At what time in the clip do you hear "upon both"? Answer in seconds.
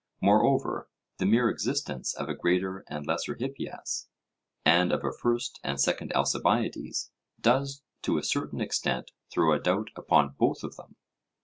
9.95-10.63